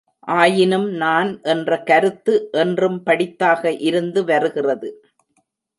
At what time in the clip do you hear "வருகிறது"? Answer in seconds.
4.23-4.89